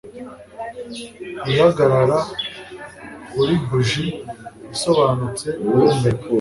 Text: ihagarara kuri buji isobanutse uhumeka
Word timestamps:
ihagarara 1.51 2.19
kuri 3.31 3.53
buji 3.67 4.05
isobanutse 4.75 5.47
uhumeka 5.67 6.25